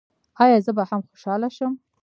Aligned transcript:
ایا 0.43 0.57
زه 0.65 0.71
به 0.77 0.83
هم 0.89 1.01
خوشحاله 1.09 1.49
شم؟ 1.55 1.73